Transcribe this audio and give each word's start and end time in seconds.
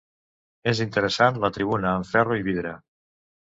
És 0.71 0.81
interessant 0.85 1.37
la 1.45 1.53
tribuna 1.59 1.93
amb 1.93 2.11
ferro 2.15 2.41
i 2.43 2.49
vidre. 2.51 2.75